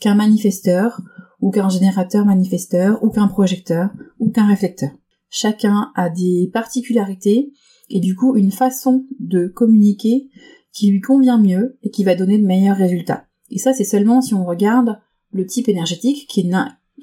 qu'un 0.00 0.14
manifesteur 0.14 1.00
ou 1.40 1.50
qu'un 1.50 1.68
générateur 1.68 2.24
manifesteur 2.24 3.02
ou 3.02 3.10
qu'un 3.10 3.28
projecteur 3.28 3.90
ou 4.18 4.30
qu'un 4.30 4.46
réflecteur. 4.46 4.90
Chacun 5.28 5.90
a 5.94 6.08
des 6.10 6.48
particularités 6.52 7.52
et 7.90 8.00
du 8.00 8.14
coup 8.14 8.36
une 8.36 8.52
façon 8.52 9.04
de 9.18 9.48
communiquer 9.48 10.28
qui 10.72 10.90
lui 10.90 11.00
convient 11.00 11.38
mieux 11.38 11.78
et 11.82 11.90
qui 11.90 12.04
va 12.04 12.14
donner 12.14 12.38
de 12.38 12.46
meilleurs 12.46 12.76
résultats. 12.76 13.26
Et 13.50 13.58
ça 13.58 13.72
c'est 13.72 13.84
seulement 13.84 14.22
si 14.22 14.34
on 14.34 14.44
regarde 14.44 14.98
le 15.32 15.44
type 15.46 15.68
énergétique 15.68 16.26
qui 16.28 16.44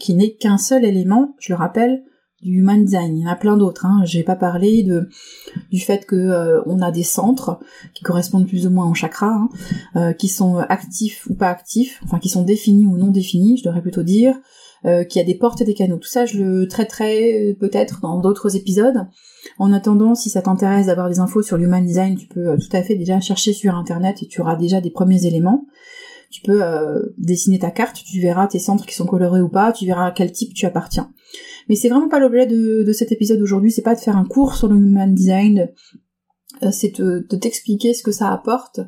n'est 0.10 0.34
qu'un 0.34 0.58
seul 0.58 0.86
élément, 0.86 1.36
je 1.40 1.54
le 1.54 1.58
rappelle, 1.58 2.04
du 2.42 2.60
human 2.60 2.84
design. 2.84 3.18
Il 3.18 3.24
y 3.24 3.28
en 3.28 3.32
a 3.32 3.36
plein 3.36 3.58
d'autres. 3.58 3.86
Hein. 3.86 4.02
J'ai 4.04 4.24
pas 4.24 4.36
parlé 4.36 4.84
de 4.84 5.10
du 5.72 5.80
fait 5.80 6.06
que 6.06 6.16
euh, 6.16 6.62
on 6.66 6.82
a 6.82 6.92
des 6.92 7.04
centres 7.04 7.60
qui 7.94 8.04
correspondent 8.04 8.48
plus 8.48 8.66
ou 8.66 8.70
moins 8.70 8.86
en 8.86 8.94
chakra, 8.94 9.28
hein, 9.28 9.50
euh, 9.96 10.14
qui 10.14 10.28
sont 10.28 10.58
actifs 10.58 11.28
ou 11.30 11.36
pas 11.36 11.50
actifs, 11.50 12.02
enfin 12.04 12.20
qui 12.20 12.30
sont 12.30 12.44
définis 12.44 12.88
ou 12.88 12.98
non 12.98 13.12
définis, 13.12 13.58
je 13.58 13.64
devrais 13.64 13.82
plutôt 13.82 14.04
dire, 14.04 14.36
euh, 14.86 15.04
qu'il 15.04 15.20
y 15.20 15.24
a 15.24 15.26
des 15.26 15.36
portes 15.36 15.62
et 15.62 15.66
des 15.66 15.76
canaux. 15.76 15.98
Tout 15.98 16.10
ça, 16.10 16.26
je 16.26 16.42
le 16.42 16.68
traiterai 16.68 17.56
peut-être 17.60 18.02
dans 18.02 18.20
d'autres 18.20 18.56
épisodes. 18.56 19.06
En 19.60 19.74
attendant, 19.74 20.16
si 20.16 20.30
ça 20.30 20.42
t'intéresse 20.42 20.88
d'avoir 20.88 21.10
des 21.10 21.20
infos 21.20 21.44
sur 21.44 21.58
l'human 21.58 21.84
design, 21.84 22.16
tu 22.16 22.28
peux 22.28 22.58
tout 22.58 22.76
à 22.76 22.82
fait 22.82 22.96
déjà 22.96 23.20
chercher 23.20 23.54
sur 23.54 23.76
internet 23.76 24.24
et 24.24 24.28
tu 24.28 24.42
auras 24.42 24.56
déjà 24.56 24.82
des 24.82 24.92
premiers 24.92 25.26
éléments 25.26 25.66
tu 26.32 26.42
peux 26.42 26.64
euh, 26.64 27.14
dessiner 27.18 27.60
ta 27.60 27.72
carte, 27.72 28.02
tu 28.04 28.20
verras 28.22 28.48
tes 28.48 28.58
centres 28.58 28.86
qui 28.86 28.96
sont 28.96 29.06
colorés 29.06 29.42
ou 29.42 29.50
pas, 29.50 29.74
tu 29.74 29.86
verras 29.86 30.08
à 30.08 30.12
quel 30.12 30.32
type 30.32 30.54
tu 30.54 30.66
appartiens. 30.66 31.12
Mais 31.68 31.76
c'est 31.76 31.90
vraiment 31.90 32.08
pas 32.08 32.20
l'objet 32.20 32.48
de, 32.48 32.90
cet 32.94 33.12
épisode 33.12 33.42
aujourd'hui, 33.42 33.72
c'est 33.72 33.82
pas 33.82 33.96
de 33.96 34.00
faire 34.00 34.16
un 34.16 34.26
cours 34.26 34.56
sur 34.56 34.70
le 34.70 34.78
human 34.78 35.14
design, 35.14 35.70
euh, 36.64 36.72
c'est 36.72 37.00
de, 37.00 37.20
t'expliquer 37.36 37.94
ce 37.94 38.02
que 38.02 38.14
ça 38.14 38.32
apporte, 38.32 38.80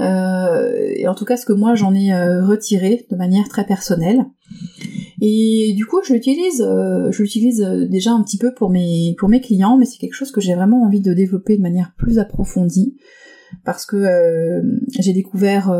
euh, 0.00 0.92
et 0.96 1.06
en 1.06 1.14
tout 1.14 1.24
cas 1.24 1.36
ce 1.36 1.46
que 1.46 1.52
moi 1.52 1.76
j'en 1.76 1.94
ai 1.94 2.12
retiré 2.40 3.06
de 3.08 3.16
manière 3.16 3.48
très 3.48 3.64
personnelle. 3.64 4.24
Et 5.20 5.72
du 5.76 5.86
coup, 5.86 6.00
je 6.04 6.12
l'utilise, 6.12 6.58
je 6.58 7.22
l'utilise 7.22 7.60
déjà 7.88 8.10
un 8.10 8.22
petit 8.22 8.36
peu 8.36 8.52
pour 8.52 8.68
mes 8.68 9.14
pour 9.16 9.28
mes 9.28 9.40
clients, 9.40 9.76
mais 9.78 9.86
c'est 9.86 9.98
quelque 9.98 10.14
chose 10.14 10.32
que 10.32 10.40
j'ai 10.40 10.54
vraiment 10.54 10.82
envie 10.82 11.00
de 11.00 11.14
développer 11.14 11.56
de 11.56 11.62
manière 11.62 11.94
plus 11.96 12.18
approfondie 12.18 12.96
parce 13.64 13.86
que 13.86 14.60
j'ai 14.98 15.12
découvert 15.12 15.72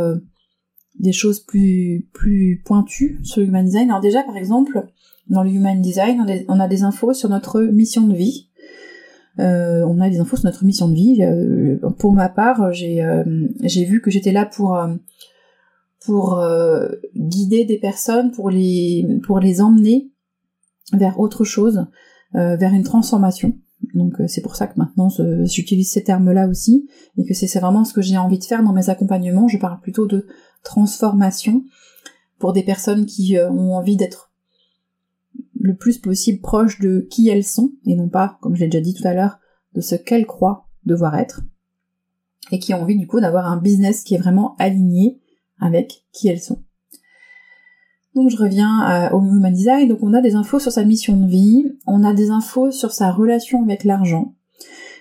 des 1.04 1.12
choses 1.12 1.40
plus 1.40 2.08
plus 2.12 2.62
pointues 2.64 3.20
sur 3.22 3.40
le 3.40 3.46
human 3.46 3.64
design. 3.64 3.90
Alors 3.90 4.00
déjà, 4.00 4.22
par 4.24 4.36
exemple, 4.36 4.86
dans 5.28 5.42
le 5.42 5.50
human 5.50 5.80
design, 5.80 6.26
on 6.48 6.58
a 6.58 6.66
des 6.66 6.82
infos 6.82 7.12
sur 7.12 7.28
notre 7.28 7.60
mission 7.62 8.06
de 8.08 8.14
vie. 8.14 8.48
Euh, 9.38 9.84
on 9.86 10.00
a 10.00 10.08
des 10.08 10.20
infos 10.20 10.36
sur 10.36 10.46
notre 10.46 10.64
mission 10.64 10.88
de 10.88 10.94
vie. 10.94 11.22
Euh, 11.22 11.76
pour 11.98 12.12
ma 12.12 12.28
part, 12.28 12.72
j'ai 12.72 13.04
euh, 13.04 13.24
j'ai 13.62 13.84
vu 13.84 14.00
que 14.00 14.10
j'étais 14.10 14.32
là 14.32 14.46
pour 14.46 14.78
pour 16.04 16.42
guider 17.16 17.64
des 17.64 17.78
personnes, 17.78 18.30
pour 18.32 18.50
les 18.50 19.06
pour 19.24 19.40
les 19.40 19.60
emmener 19.60 20.10
vers 20.92 21.20
autre 21.20 21.44
chose, 21.44 21.86
vers 22.32 22.72
une 22.72 22.84
transformation. 22.84 23.56
Donc 23.94 24.14
c'est 24.28 24.40
pour 24.40 24.56
ça 24.56 24.66
que 24.66 24.78
maintenant 24.78 25.08
j'utilise 25.44 25.90
ces 25.90 26.02
termes-là 26.02 26.48
aussi 26.48 26.88
et 27.18 27.24
que 27.24 27.34
c'est 27.34 27.58
vraiment 27.58 27.84
ce 27.84 27.92
que 27.92 28.02
j'ai 28.02 28.16
envie 28.16 28.38
de 28.38 28.44
faire 28.44 28.62
dans 28.62 28.72
mes 28.72 28.90
accompagnements. 28.90 29.48
Je 29.48 29.58
parle 29.58 29.80
plutôt 29.80 30.06
de 30.06 30.26
transformation 30.64 31.64
pour 32.38 32.52
des 32.52 32.62
personnes 32.62 33.06
qui 33.06 33.38
euh, 33.38 33.50
ont 33.50 33.74
envie 33.76 33.96
d'être 33.96 34.32
le 35.60 35.76
plus 35.76 35.98
possible 35.98 36.40
proches 36.40 36.80
de 36.80 37.06
qui 37.10 37.28
elles 37.28 37.44
sont, 37.44 37.72
et 37.86 37.94
non 37.94 38.08
pas, 38.08 38.38
comme 38.40 38.54
je 38.54 38.60
l'ai 38.60 38.68
déjà 38.68 38.82
dit 38.82 38.94
tout 38.94 39.06
à 39.06 39.14
l'heure, 39.14 39.38
de 39.74 39.80
ce 39.80 39.94
qu'elles 39.94 40.26
croient 40.26 40.66
devoir 40.84 41.16
être, 41.16 41.42
et 42.50 42.58
qui 42.58 42.74
ont 42.74 42.82
envie 42.82 42.98
du 42.98 43.06
coup 43.06 43.20
d'avoir 43.20 43.46
un 43.46 43.56
business 43.56 44.02
qui 44.02 44.14
est 44.14 44.18
vraiment 44.18 44.56
aligné 44.58 45.20
avec 45.60 46.04
qui 46.12 46.28
elles 46.28 46.42
sont. 46.42 46.62
Donc 48.14 48.30
je 48.30 48.36
reviens 48.36 49.10
au 49.12 49.22
Human 49.22 49.52
Design, 49.52 49.88
donc 49.88 49.98
on 50.02 50.12
a 50.12 50.20
des 50.20 50.34
infos 50.34 50.58
sur 50.58 50.70
sa 50.70 50.84
mission 50.84 51.16
de 51.16 51.26
vie, 51.26 51.72
on 51.86 52.04
a 52.04 52.12
des 52.12 52.30
infos 52.30 52.70
sur 52.70 52.92
sa 52.92 53.10
relation 53.10 53.62
avec 53.62 53.84
l'argent, 53.84 54.34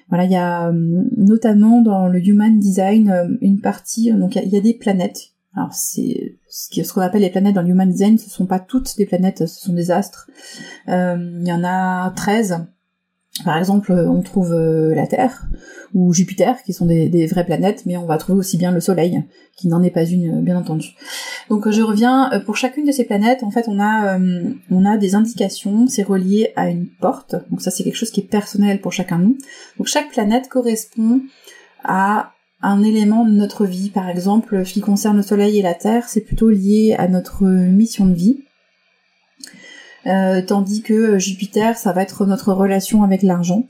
voilà, 0.09 0.25
il 0.25 0.31
y 0.31 0.35
a 0.35 0.67
euh, 0.67 1.03
notamment 1.17 1.81
dans 1.81 2.07
le 2.07 2.19
Human 2.19 2.59
Design 2.59 3.09
euh, 3.09 3.37
une 3.41 3.61
partie, 3.61 4.11
donc 4.11 4.35
il 4.35 4.47
y, 4.47 4.57
a 4.57 4.61
des 4.61 4.73
planètes 4.73 5.32
alors 5.55 5.73
c'est 5.73 6.35
ce 6.49 6.93
qu'on 6.93 7.01
appelle 7.01 7.21
les 7.21 7.29
planètes 7.29 7.53
dans 7.53 7.61
l'Human 7.61 7.89
Design, 7.89 8.17
ce 8.17 8.29
sont 8.29 8.47
pas 8.47 8.59
toutes 8.59 8.97
des 8.97 9.05
planètes, 9.05 9.45
ce 9.45 9.61
sont 9.61 9.73
des 9.73 9.91
astres. 9.91 10.29
Euh, 10.87 11.37
il 11.41 11.47
y 11.47 11.53
en 11.53 11.63
a 11.63 12.11
13. 12.11 12.65
Par 13.45 13.57
exemple, 13.57 13.91
on 13.91 14.21
trouve 14.21 14.53
euh, 14.53 14.93
la 14.93 15.07
Terre 15.07 15.47
ou 15.95 16.13
Jupiter, 16.13 16.61
qui 16.63 16.71
sont 16.71 16.85
des, 16.85 17.27
vraies 17.27 17.45
planètes, 17.45 17.83
mais 17.87 17.97
on 17.97 18.05
va 18.05 18.17
trouver 18.17 18.37
aussi 18.37 18.57
bien 18.57 18.71
le 18.71 18.79
Soleil, 18.79 19.23
qui 19.55 19.67
n'en 19.67 19.81
est 19.81 19.89
pas 19.89 20.05
une, 20.05 20.41
bien 20.41 20.55
entendu. 20.55 20.89
Donc 21.49 21.69
je 21.69 21.81
reviens, 21.81 22.31
euh, 22.31 22.39
pour 22.39 22.57
chacune 22.57 22.85
de 22.85 22.91
ces 22.91 23.05
planètes, 23.05 23.43
en 23.43 23.49
fait, 23.49 23.67
on 23.67 23.79
a, 23.79 24.19
on 24.69 24.85
a 24.85 24.97
des 24.97 25.15
indications, 25.15 25.87
c'est 25.87 26.03
relié 26.03 26.51
à 26.55 26.69
une 26.69 26.87
porte, 26.87 27.35
donc 27.49 27.61
ça 27.61 27.71
c'est 27.71 27.83
quelque 27.83 27.97
chose 27.97 28.11
qui 28.11 28.21
est 28.21 28.29
personnel 28.29 28.81
pour 28.81 28.93
chacun 28.93 29.17
de 29.17 29.23
nous. 29.23 29.37
Donc 29.77 29.87
chaque 29.87 30.09
planète 30.09 30.47
correspond 30.47 31.21
à 31.83 32.32
un 32.63 32.81
élément 32.81 33.25
de 33.25 33.31
notre 33.31 33.65
vie. 33.65 33.89
Par 33.89 34.09
exemple, 34.09 34.65
ce 34.65 34.73
qui 34.73 34.81
concerne 34.81 35.17
le 35.17 35.23
Soleil 35.23 35.59
et 35.59 35.61
la 35.61 35.73
Terre, 35.73 36.07
c'est 36.07 36.21
plutôt 36.21 36.49
lié 36.49 36.95
à 36.97 37.07
notre 37.07 37.43
mission 37.43 38.05
de 38.05 38.13
vie. 38.13 38.43
Euh, 40.07 40.41
tandis 40.41 40.81
que 40.81 41.17
Jupiter, 41.19 41.77
ça 41.77 41.93
va 41.93 42.01
être 42.01 42.25
notre 42.25 42.53
relation 42.53 43.03
avec 43.03 43.21
l'argent. 43.21 43.67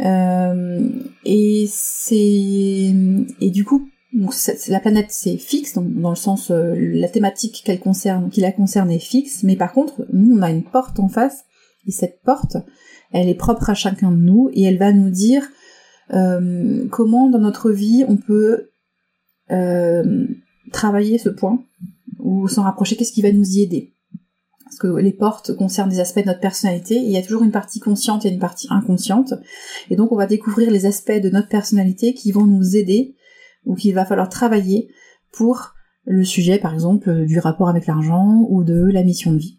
Euh, 0.00 0.88
et 1.24 1.66
c'est 1.68 2.94
et 3.40 3.50
du 3.50 3.64
coup, 3.64 3.88
la 4.68 4.80
planète 4.80 5.10
c'est 5.10 5.36
fixe, 5.36 5.74
dans 5.74 6.10
le 6.10 6.16
sens 6.16 6.50
euh, 6.50 6.74
la 6.76 7.08
thématique 7.08 7.62
qu'elle 7.64 7.80
concerne, 7.80 8.30
qui 8.30 8.40
la 8.40 8.52
concerne 8.52 8.90
est 8.90 9.00
fixe, 9.00 9.42
mais 9.42 9.56
par 9.56 9.72
contre, 9.72 10.06
nous 10.12 10.36
on 10.36 10.42
a 10.42 10.50
une 10.50 10.62
porte 10.62 11.00
en 11.00 11.08
face 11.08 11.44
et 11.86 11.90
cette 11.90 12.22
porte, 12.22 12.56
elle 13.12 13.28
est 13.28 13.34
propre 13.34 13.70
à 13.70 13.74
chacun 13.74 14.12
de 14.12 14.16
nous 14.16 14.50
et 14.52 14.62
elle 14.62 14.78
va 14.78 14.92
nous 14.92 15.10
dire 15.10 15.48
euh, 16.12 16.86
comment 16.90 17.28
dans 17.28 17.38
notre 17.38 17.70
vie 17.70 18.04
on 18.08 18.16
peut 18.16 18.70
euh, 19.50 20.26
travailler 20.72 21.18
ce 21.18 21.28
point 21.28 21.62
ou 22.18 22.48
s'en 22.48 22.62
rapprocher, 22.62 22.96
qu'est-ce 22.96 23.12
qui 23.12 23.22
va 23.22 23.32
nous 23.32 23.56
y 23.56 23.62
aider? 23.62 23.94
Parce 24.64 24.78
que 24.78 24.98
les 24.98 25.12
portes 25.12 25.54
concernent 25.56 25.90
des 25.90 26.00
aspects 26.00 26.20
de 26.20 26.26
notre 26.26 26.40
personnalité, 26.40 26.96
il 26.96 27.10
y 27.10 27.16
a 27.16 27.22
toujours 27.22 27.42
une 27.42 27.52
partie 27.52 27.80
consciente 27.80 28.26
et 28.26 28.28
une 28.28 28.38
partie 28.38 28.66
inconsciente, 28.70 29.32
et 29.88 29.96
donc 29.96 30.12
on 30.12 30.16
va 30.16 30.26
découvrir 30.26 30.70
les 30.70 30.84
aspects 30.84 31.20
de 31.20 31.30
notre 31.30 31.48
personnalité 31.48 32.12
qui 32.12 32.32
vont 32.32 32.44
nous 32.44 32.76
aider, 32.76 33.14
ou 33.64 33.74
qu'il 33.74 33.94
va 33.94 34.04
falloir 34.04 34.28
travailler 34.28 34.90
pour 35.32 35.74
le 36.04 36.24
sujet, 36.24 36.58
par 36.58 36.74
exemple, 36.74 37.26
du 37.26 37.38
rapport 37.38 37.68
avec 37.68 37.86
l'argent 37.86 38.46
ou 38.48 38.64
de 38.64 38.90
la 38.90 39.04
mission 39.04 39.32
de 39.32 39.38
vie. 39.38 39.57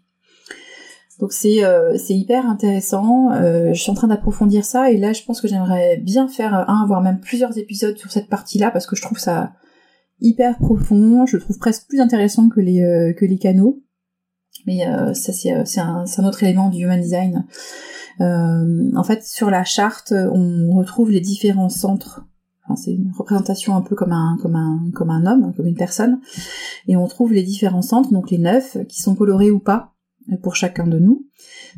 Donc 1.20 1.32
c'est 1.32 1.64
euh, 1.64 1.96
c'est 1.98 2.14
hyper 2.14 2.46
intéressant. 2.46 3.30
Euh, 3.32 3.74
je 3.74 3.80
suis 3.80 3.90
en 3.90 3.94
train 3.94 4.08
d'approfondir 4.08 4.64
ça 4.64 4.90
et 4.90 4.96
là 4.96 5.12
je 5.12 5.22
pense 5.22 5.40
que 5.40 5.48
j'aimerais 5.48 5.98
bien 5.98 6.28
faire 6.28 6.54
un 6.54 6.86
voire 6.86 7.02
même 7.02 7.20
plusieurs 7.20 7.58
épisodes 7.58 7.96
sur 7.98 8.10
cette 8.10 8.28
partie-là 8.28 8.70
parce 8.70 8.86
que 8.86 8.96
je 8.96 9.02
trouve 9.02 9.18
ça 9.18 9.52
hyper 10.20 10.56
profond. 10.58 11.26
Je 11.26 11.36
le 11.36 11.42
trouve 11.42 11.58
presque 11.58 11.86
plus 11.88 12.00
intéressant 12.00 12.48
que 12.48 12.60
les 12.60 12.82
euh, 12.82 13.12
que 13.12 13.26
les 13.26 13.38
canaux. 13.38 13.82
Mais 14.66 14.84
ça 15.14 15.32
c'est 15.32 15.64
c'est 15.64 15.80
un, 15.80 16.04
autre 16.24 16.42
élément 16.42 16.68
du 16.68 16.84
human 16.84 17.00
design. 17.00 17.46
en 18.20 19.04
fait 19.04 19.24
sur 19.24 19.50
la 19.50 19.64
charte 19.64 20.12
on 20.12 20.72
retrouve 20.76 21.10
les 21.10 21.20
différents 21.20 21.70
centres 21.70 22.26
c'est 22.76 22.92
une 22.92 23.10
représentation 23.16 23.74
un 23.74 23.80
peu 23.80 23.96
comme 23.96 24.12
un 24.12 24.36
comme 24.42 24.56
un 24.56 24.90
comme 24.94 25.08
un 25.08 25.24
homme, 25.24 25.54
comme 25.56 25.66
une 25.66 25.76
personne, 25.76 26.20
et 26.88 26.96
on 26.96 27.08
trouve 27.08 27.32
les 27.32 27.42
différents 27.42 27.82
centres, 27.82 28.12
donc 28.12 28.30
les 28.30 28.38
neuf, 28.38 28.76
qui 28.86 29.00
sont 29.00 29.14
colorés 29.14 29.50
ou 29.50 29.60
pas 29.60 29.94
pour 30.42 30.56
chacun 30.56 30.86
de 30.86 30.98
nous, 30.98 31.26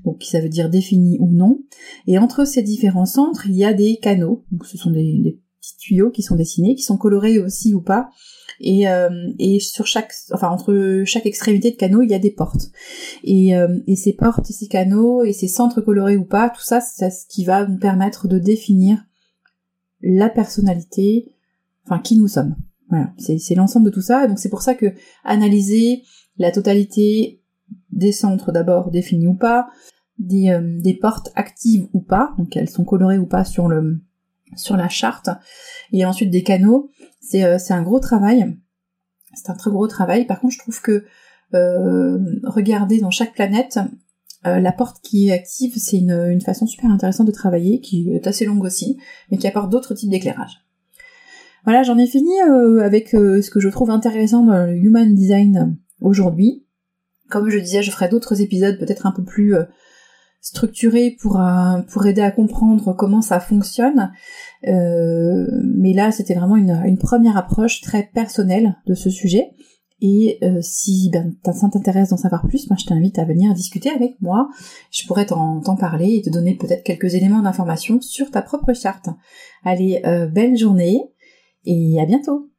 donc 0.04 0.22
ça 0.22 0.40
veut 0.40 0.48
dire 0.48 0.68
défini 0.68 1.16
ou 1.20 1.30
non. 1.30 1.60
Et 2.06 2.18
entre 2.18 2.44
ces 2.44 2.62
différents 2.62 3.06
centres, 3.06 3.46
il 3.46 3.54
y 3.54 3.64
a 3.64 3.72
des 3.72 3.96
canaux, 3.96 4.44
donc 4.50 4.66
ce 4.66 4.76
sont 4.76 4.90
des, 4.90 5.38
petits 5.60 5.76
tuyaux 5.78 6.10
qui 6.10 6.22
sont 6.22 6.36
dessinés, 6.36 6.74
qui 6.74 6.82
sont 6.82 6.96
colorés 6.96 7.38
aussi 7.38 7.74
ou 7.74 7.80
pas. 7.80 8.10
Et, 8.60 8.88
euh, 8.88 9.10
et 9.38 9.60
sur 9.60 9.86
chaque, 9.86 10.12
enfin 10.32 10.50
entre 10.50 11.02
chaque 11.06 11.26
extrémité 11.26 11.70
de 11.70 11.76
canaux, 11.76 12.02
il 12.02 12.10
y 12.10 12.14
a 12.14 12.18
des 12.18 12.30
portes. 12.30 12.70
Et, 13.24 13.56
euh, 13.56 13.78
et 13.86 13.96
ces 13.96 14.12
portes 14.12 14.50
et 14.50 14.52
ces 14.52 14.68
canaux 14.68 15.24
et 15.24 15.32
ces 15.32 15.48
centres 15.48 15.80
colorés 15.80 16.16
ou 16.16 16.24
pas, 16.24 16.50
tout 16.50 16.62
ça, 16.62 16.80
c'est 16.80 17.10
ce 17.10 17.26
qui 17.28 17.44
va 17.44 17.66
nous 17.66 17.78
permettre 17.78 18.28
de 18.28 18.38
définir 18.38 18.98
la 20.00 20.28
personnalité, 20.28 21.32
enfin 21.86 22.00
qui 22.00 22.16
nous 22.16 22.28
sommes. 22.28 22.56
Voilà, 22.88 23.14
c'est 23.18 23.54
l'ensemble 23.54 23.86
de 23.86 23.90
tout 23.90 24.02
ça. 24.02 24.26
Donc 24.26 24.38
c'est 24.38 24.50
pour 24.50 24.62
ça 24.62 24.74
que 24.74 24.86
analyser 25.24 26.02
la 26.36 26.50
totalité 26.50 27.41
des 27.92 28.12
centres 28.12 28.52
d'abord 28.52 28.90
définis 28.90 29.28
ou 29.28 29.34
pas, 29.34 29.68
des, 30.18 30.50
euh, 30.50 30.80
des 30.80 30.94
portes 30.94 31.30
actives 31.34 31.88
ou 31.92 32.00
pas, 32.00 32.34
donc 32.38 32.56
elles 32.56 32.70
sont 32.70 32.84
colorées 32.84 33.18
ou 33.18 33.26
pas 33.26 33.44
sur 33.44 33.68
le 33.68 34.00
sur 34.56 34.76
la 34.76 34.88
charte, 34.88 35.30
et 35.92 36.04
ensuite 36.04 36.30
des 36.30 36.42
canaux, 36.42 36.90
c'est 37.20 37.44
euh, 37.44 37.58
un 37.70 37.82
gros 37.82 38.00
travail. 38.00 38.56
C'est 39.34 39.50
un 39.50 39.54
très 39.54 39.70
gros 39.70 39.86
travail. 39.86 40.26
Par 40.26 40.40
contre, 40.40 40.54
je 40.54 40.58
trouve 40.58 40.80
que 40.82 41.04
euh, 41.54 42.18
regarder 42.44 43.00
dans 43.00 43.10
chaque 43.10 43.32
planète 43.32 43.78
euh, 44.46 44.58
la 44.58 44.72
porte 44.72 45.00
qui 45.02 45.28
est 45.28 45.32
active, 45.32 45.74
c'est 45.76 45.98
une, 45.98 46.10
une, 46.10 46.40
façon 46.40 46.66
super 46.66 46.90
intéressante 46.90 47.26
de 47.26 47.32
travailler, 47.32 47.80
qui 47.80 48.10
est 48.10 48.26
assez 48.26 48.44
longue 48.44 48.64
aussi, 48.64 48.98
mais 49.30 49.38
qui 49.38 49.46
apporte 49.46 49.70
d'autres 49.70 49.94
types 49.94 50.10
d'éclairage. 50.10 50.66
Voilà, 51.64 51.82
j'en 51.84 51.96
ai 51.96 52.08
fini 52.08 52.40
avec 52.40 53.10
ce 53.10 53.48
que 53.48 53.60
je 53.60 53.68
trouve 53.68 53.90
intéressant 53.90 54.44
dans 54.44 54.66
le 54.66 54.74
Human 54.74 55.14
Design 55.14 55.76
aujourd'hui. 56.00 56.61
Comme 57.32 57.48
je 57.48 57.58
disais, 57.58 57.82
je 57.82 57.90
ferai 57.90 58.08
d'autres 58.08 58.40
épisodes 58.40 58.78
peut-être 58.78 59.06
un 59.06 59.12
peu 59.12 59.24
plus 59.24 59.56
structurés 60.40 61.16
pour, 61.20 61.40
pour 61.90 62.06
aider 62.06 62.20
à 62.20 62.30
comprendre 62.30 62.94
comment 62.94 63.22
ça 63.22 63.40
fonctionne. 63.40 64.12
mais 64.62 65.92
là, 65.94 66.12
c'était 66.12 66.34
vraiment 66.34 66.56
une, 66.56 66.98
première 66.98 67.36
approche 67.36 67.80
très 67.80 68.10
personnelle 68.12 68.76
de 68.86 68.94
ce 68.94 69.10
sujet. 69.10 69.50
Et 70.04 70.38
euh, 70.42 70.58
si 70.62 71.10
ben, 71.12 71.32
ça 71.44 71.68
t'intéresse 71.68 72.08
d'en 72.08 72.16
savoir 72.16 72.48
plus, 72.48 72.68
moi 72.68 72.76
je 72.76 72.86
t'invite 72.86 73.20
à 73.20 73.24
venir 73.24 73.54
discuter 73.54 73.88
avec 73.88 74.20
moi. 74.20 74.48
Je 74.90 75.06
pourrais 75.06 75.26
t'en 75.26 75.76
parler 75.76 76.16
et 76.16 76.22
te 76.22 76.28
donner 76.28 76.56
peut-être 76.56 76.82
quelques 76.82 77.14
éléments 77.14 77.40
d'information 77.40 78.00
sur 78.00 78.32
ta 78.32 78.42
propre 78.42 78.72
charte. 78.72 79.08
Allez, 79.64 80.02
euh, 80.04 80.26
belle 80.26 80.56
journée 80.56 81.04
et 81.64 82.00
à 82.00 82.04
bientôt 82.04 82.50